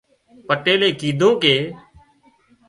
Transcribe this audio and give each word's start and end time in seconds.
پٽيلئي 0.47 0.91
ڪيڌون 0.99 1.33
ڪي 1.41 1.55